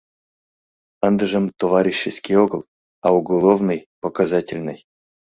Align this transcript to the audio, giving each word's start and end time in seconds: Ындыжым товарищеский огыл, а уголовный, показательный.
Ындыжым 1.07 1.45
товарищеский 1.61 2.35
огыл, 2.43 2.61
а 3.05 3.07
уголовный, 3.19 3.85
показательный. 4.03 4.79